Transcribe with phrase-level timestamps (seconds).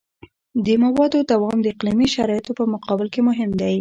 [0.65, 3.69] د موادو دوام د اقلیمي شرایطو په مقابل کې مهم دی